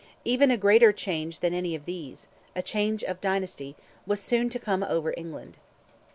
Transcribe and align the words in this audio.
Even 0.25 0.49
a 0.49 0.57
greater 0.57 0.91
change 0.91 1.41
than 1.41 1.53
any 1.53 1.75
of 1.75 1.85
these—a 1.85 2.61
change 2.63 3.03
of 3.03 3.21
dynasty—was 3.21 4.19
soon 4.19 4.49
to 4.49 4.57
come 4.57 4.81
over 4.81 5.13
England. 5.15 5.57